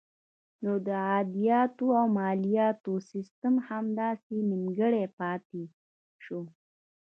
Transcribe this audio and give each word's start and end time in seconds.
نو 0.63 0.73
د 0.87 0.87
عایداتو 1.09 1.85
او 1.99 2.05
مالیاتو 2.17 2.91
سیسټم 3.11 3.53
همداسې 3.69 4.35
نیمګړی 4.49 5.05
پاتې 5.19 5.63
شو. 6.23 6.41